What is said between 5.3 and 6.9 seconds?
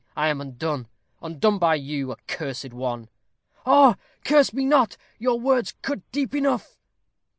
words cut deep enough."